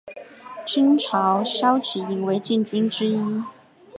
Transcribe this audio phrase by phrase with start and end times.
[0.65, 3.43] 清朝骁骑营为禁军之一。